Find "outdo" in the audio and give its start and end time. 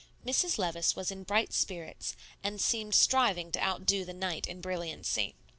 3.63-4.03